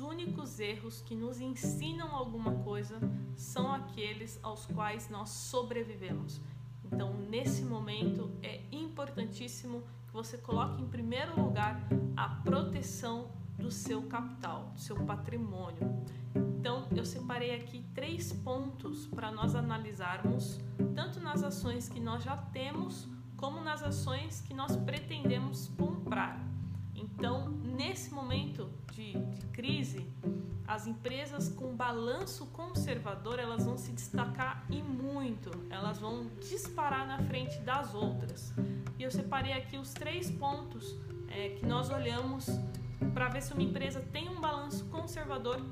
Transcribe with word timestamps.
únicos 0.00 0.58
erros 0.60 1.00
que 1.02 1.14
nos 1.14 1.40
ensinam 1.40 2.14
alguma 2.14 2.52
coisa 2.62 2.98
são 3.36 3.72
aqueles 3.72 4.38
aos 4.42 4.66
quais 4.66 5.08
nós 5.08 5.30
sobrevivemos. 5.30 6.40
Então, 6.84 7.12
nesse 7.14 7.62
momento, 7.62 8.30
é 8.42 8.62
importantíssimo 8.70 9.82
que 10.06 10.12
você 10.12 10.38
coloque 10.38 10.82
em 10.82 10.86
primeiro 10.86 11.40
lugar 11.40 11.80
a 12.16 12.28
proteção 12.28 13.30
do 13.58 13.70
seu 13.70 14.02
capital, 14.02 14.70
do 14.74 14.80
seu 14.80 14.96
patrimônio. 15.04 16.04
Então, 16.34 16.86
eu 16.94 17.04
separei 17.04 17.54
aqui 17.54 17.84
três 17.94 18.32
pontos 18.32 19.06
para 19.06 19.32
nós 19.32 19.54
analisarmos, 19.54 20.60
tanto 20.94 21.20
nas 21.20 21.42
ações 21.42 21.88
que 21.88 22.00
nós 22.00 22.22
já 22.22 22.36
temos, 22.36 23.08
como 23.36 23.60
nas 23.60 23.82
ações 23.82 24.40
que 24.40 24.54
nós 24.54 24.76
pretendemos 24.76 25.68
as 30.76 30.86
empresas 30.86 31.48
com 31.48 31.74
balanço 31.74 32.44
conservador 32.48 33.38
elas 33.38 33.64
vão 33.64 33.78
se 33.78 33.92
destacar 33.92 34.62
e 34.68 34.82
muito, 34.82 35.50
elas 35.70 35.98
vão 35.98 36.26
disparar 36.38 37.06
na 37.06 37.18
frente 37.22 37.58
das 37.60 37.94
outras. 37.94 38.52
E 38.98 39.02
eu 39.02 39.10
separei 39.10 39.54
aqui 39.54 39.78
os 39.78 39.94
três 39.94 40.30
pontos 40.30 40.94
é, 41.28 41.48
que 41.48 41.64
nós 41.64 41.88
olhamos 41.88 42.50
para 43.14 43.30
ver 43.30 43.42
se 43.42 43.54
uma 43.54 43.62
empresa 43.62 44.00
tem 44.12 44.28
um 44.28 44.38
balanço 44.38 44.84
conservador 44.90 45.64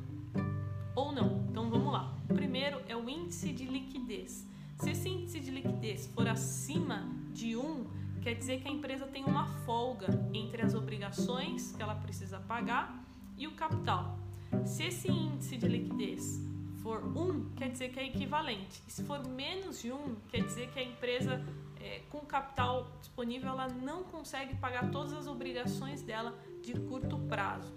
ou 0.97 1.13
não. 1.13 1.45
Então 1.51 1.69
vamos 1.69 1.93
lá. 1.93 2.17
O 2.31 2.33
primeiro 2.33 2.81
é 2.89 2.97
o 2.97 3.07
índice 3.07 3.53
de 3.53 3.67
liquidez. 3.67 4.49
Se 4.79 4.89
esse 4.89 5.07
índice 5.07 5.39
de 5.39 5.51
liquidez 5.51 6.07
for 6.15 6.27
acima 6.27 7.07
de 7.31 7.55
1, 7.55 7.85
quer 8.23 8.33
dizer 8.37 8.63
que 8.63 8.69
a 8.69 8.71
empresa 8.71 9.07
tem 9.07 9.23
uma 9.23 9.49
folga 9.67 10.07
entre 10.33 10.63
as 10.63 10.75
obrigações 10.75 11.73
que 11.73 11.83
ela 11.83 11.95
precisa 11.95 12.41
pagar 12.41 13.05
e 13.37 13.47
o 13.47 13.53
capital. 13.53 14.25
Se 14.65 14.85
esse 14.85 15.11
índice 15.11 15.57
de 15.57 15.69
liquidez 15.69 16.41
for 16.83 17.03
1, 17.05 17.55
quer 17.57 17.71
dizer 17.71 17.91
que 17.91 17.99
é 17.99 18.07
equivalente. 18.07 18.83
E 18.87 18.91
se 18.93 19.03
for 19.05 19.27
menos 19.27 19.81
de 19.81 19.91
1, 19.91 20.15
quer 20.31 20.45
dizer 20.45 20.71
que 20.71 20.79
a 20.79 20.83
empresa 20.83 21.45
é, 21.81 22.01
com 22.11 22.21
capital 22.21 22.91
disponível 23.01 23.51
ela 23.51 23.69
não 23.69 24.05
consegue 24.05 24.55
pagar 24.57 24.91
todas 24.91 25.13
as 25.13 25.27
obrigações 25.27 26.03
dela 26.03 26.39
de 26.63 26.73
curto 26.73 27.19
prazo. 27.19 27.73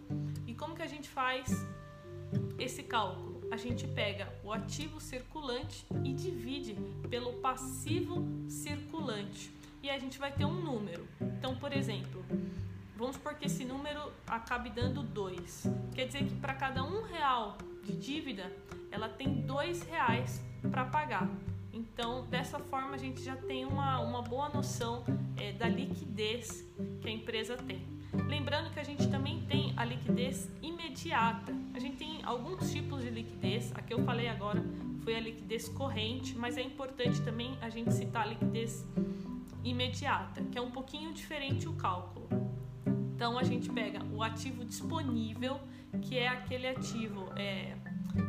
E 0.46 0.54
como 0.54 0.76
que 0.76 0.82
a 0.82 0.88
gente 0.88 1.10
faz 1.10 1.50
esse 2.58 2.84
cálculo? 2.84 3.42
A 3.52 3.58
gente 3.58 3.88
pega 3.88 4.34
o 4.44 4.52
ativo 4.52 5.00
circulante 5.00 5.86
e 6.04 6.14
divide 6.14 6.76
pelo 7.10 7.34
passivo 7.34 8.26
circulante. 8.50 9.52
E 9.82 9.90
a 9.90 9.98
gente 9.98 10.18
vai 10.18 10.32
ter 10.32 10.44
um 10.44 10.62
número. 10.62 11.08
Então, 11.22 11.56
por 11.56 11.72
exemplo, 11.72 12.26
vamos 12.98 13.16
supor 13.16 13.36
que 13.36 13.46
esse 13.46 13.64
número 13.64 14.12
acabe 14.26 14.70
dando 14.72 15.04
2. 15.04 15.68
Quer 15.94 16.08
dizer 16.08 16.26
que 16.26 16.36
para 16.36 16.54
cada 16.56 16.84
um 16.84 17.04
real 17.04 17.58
de 17.84 17.96
dívida, 17.96 18.52
ela 18.92 19.08
tem 19.08 19.42
dois 19.42 19.84
reais 19.84 20.44
para 20.72 20.84
pagar. 20.86 21.30
Então, 21.72 22.26
dessa 22.26 22.58
forma, 22.58 22.96
a 22.96 22.98
gente 22.98 23.22
já 23.24 23.36
tem 23.36 23.66
uma, 23.66 24.00
uma 24.00 24.22
boa 24.24 24.50
noção 24.50 25.04
é, 25.38 25.52
da 25.52 25.68
liquidez 25.68 26.66
que 27.00 27.08
a 27.08 27.12
empresa 27.12 27.56
tem. 27.56 27.86
Lembrando 28.28 28.72
que 28.72 28.80
a 28.80 28.84
gente 28.84 29.08
também 29.10 29.46
tem 29.46 29.74
a 29.78 29.86
liquidez 29.86 30.50
imediata. 30.62 31.54
A 31.76 31.80
gente 31.80 31.98
tem 31.98 32.24
alguns 32.24 32.72
tipos 32.72 33.04
de 33.04 33.12
liquidez. 33.12 33.72
A 33.76 33.82
que 33.82 33.94
eu 33.94 34.04
falei 34.04 34.28
agora 34.28 34.64
foi 35.04 35.16
a 35.16 35.20
liquidez 35.20 35.70
corrente, 35.70 36.36
mas 36.36 36.58
é 36.58 36.62
importante 36.62 37.22
também 37.22 37.58
a 37.62 37.70
gente 37.70 37.94
citar 37.94 38.24
a 38.24 38.26
liquidez 38.26 38.84
imediata, 39.64 40.42
que 40.52 40.58
é 40.58 40.62
um 40.62 40.72
pouquinho 40.72 41.14
diferente 41.14 41.68
o 41.68 41.74
cálculo. 41.74 42.28
Então 43.18 43.36
a 43.36 43.42
gente 43.42 43.68
pega 43.72 44.06
o 44.14 44.22
ativo 44.22 44.64
disponível, 44.64 45.60
que 46.04 46.20
é 46.20 46.28
aquele 46.28 46.68
ativo 46.68 47.28
é, 47.36 47.76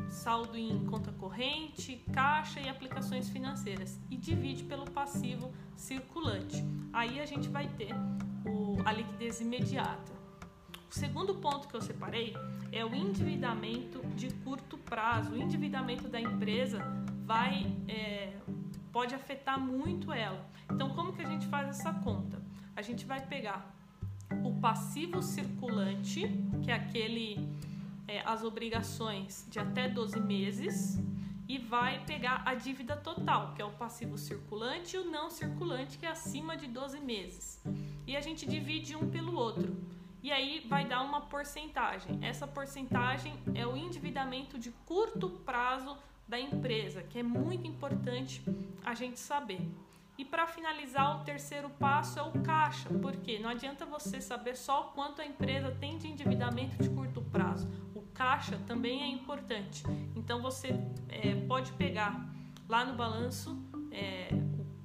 saldo 0.09 0.57
em 0.57 0.83
conta 0.87 1.13
corrente, 1.13 2.03
caixa 2.11 2.59
e 2.59 2.71
aplicações 2.71 3.29
financeiras, 3.29 4.01
e 4.11 4.17
divide 4.17 4.65
pelo 4.65 4.91
passivo 4.91 5.53
circulante. 5.77 6.65
Aí 6.91 7.21
a 7.21 7.27
gente 7.27 7.51
vai 7.51 7.69
ter 7.69 7.95
o, 8.47 8.79
a 8.83 8.93
liquidez 8.93 9.43
imediata. 9.43 10.11
O 10.91 10.95
segundo 10.95 11.35
ponto 11.35 11.69
que 11.69 11.77
eu 11.77 11.83
separei 11.83 12.35
é 12.73 12.83
o 12.83 12.95
endividamento 12.95 14.01
de 14.17 14.31
curto 14.37 14.79
prazo. 14.79 15.33
O 15.33 15.37
endividamento 15.37 16.09
da 16.09 16.19
empresa 16.19 16.79
vai 17.27 17.77
é, 17.87 18.39
pode 18.91 19.15
afetar 19.15 19.61
muito 19.61 20.11
ela. 20.15 20.49
Então, 20.73 20.89
como 20.95 21.13
que 21.13 21.21
a 21.21 21.29
gente 21.29 21.47
faz 21.49 21.69
essa 21.69 21.93
conta? 21.93 22.41
A 22.75 22.81
gente 22.81 23.05
vai 23.05 23.21
pegar 23.21 23.77
passivo 24.61 25.23
circulante, 25.23 26.29
que 26.63 26.71
é 26.71 26.75
aquele 26.75 27.49
é, 28.07 28.23
as 28.25 28.43
obrigações 28.43 29.47
de 29.51 29.59
até 29.59 29.89
12 29.89 30.19
meses, 30.21 30.99
e 31.47 31.59
vai 31.59 32.05
pegar 32.05 32.43
a 32.45 32.55
dívida 32.55 32.97
total, 32.97 33.55
que 33.55 33.63
é 33.63 33.65
o 33.65 33.73
passivo 33.73 34.19
circulante, 34.19 34.97
e 34.97 34.99
o 34.99 35.11
não 35.11 35.31
circulante, 35.31 35.97
que 35.99 36.05
é 36.05 36.11
acima 36.11 36.57
de 36.57 36.67
12 36.67 37.01
meses. 37.01 37.63
E 38.07 38.17
a 38.17 38.21
gente 38.21 38.47
divide 38.47 38.97
um 38.97 39.11
pelo 39.11 39.35
outro. 39.35 39.77
E 40.23 40.33
aí 40.33 40.67
vai 40.69 40.87
dar 40.87 41.03
uma 41.03 41.23
porcentagem. 41.23 42.19
Essa 42.21 42.47
porcentagem 42.47 43.33
é 43.55 43.67
o 43.67 43.77
endividamento 43.77 44.59
de 44.59 44.71
curto 44.85 45.31
prazo 45.31 45.97
da 46.27 46.39
empresa, 46.39 47.03
que 47.03 47.19
é 47.19 47.23
muito 47.23 47.67
importante 47.67 48.43
a 48.85 48.93
gente 48.95 49.19
saber. 49.19 49.61
E 50.19 50.25
para 50.25 50.47
finalizar, 50.49 51.21
o 51.21 51.25
terceiro 51.25 51.71
passo 51.71 52.19
é 52.19 52.23
o 52.23 52.33
caixa, 52.43 52.89
porque 53.01 53.39
não 53.39 53.49
adianta 53.49 53.87
você 53.87 54.21
saber 54.21 54.57
só 54.57 54.93
quanto 54.95 55.23
a 55.23 55.25
empresa 55.25 55.71
tem 55.71 55.97
de 55.97 56.09
endividamento 56.09 56.83
de 56.83 56.91
curto 56.91 57.23
prazo 57.23 57.69
caixa 58.19 58.59
também 58.67 59.01
é 59.01 59.07
importante. 59.07 59.85
Então 60.17 60.43
você 60.43 60.75
é, 61.09 61.37
pode 61.47 61.71
pegar 61.75 62.29
lá 62.69 62.85
no 62.85 62.97
balanço 62.97 63.57
é, 63.93 64.31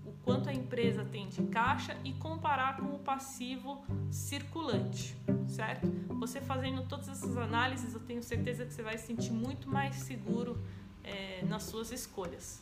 o, 0.05 0.09
o, 0.09 0.13
quanto 0.23 0.49
a 0.49 0.53
empresa 0.53 1.03
tem 1.03 1.27
de 1.27 1.41
caixa 1.47 1.97
e 2.03 2.13
comparar 2.13 2.77
com 2.77 2.95
o 2.95 3.00
passivo 3.00 3.83
circulante, 4.11 5.17
certo? 5.47 5.91
Você 6.19 6.39
fazendo 6.39 6.83
todas 6.83 7.09
essas 7.09 7.35
análises, 7.35 7.95
eu 7.95 8.00
tenho 8.01 8.21
certeza 8.21 8.65
que 8.65 8.71
você 8.71 8.83
vai 8.83 9.00
se 9.00 9.07
sentir 9.07 9.33
muito 9.33 9.67
mais 9.67 9.95
seguro 9.95 10.63
é, 11.03 11.44
nas 11.45 11.63
suas 11.63 11.91
escolhas. 11.91 12.61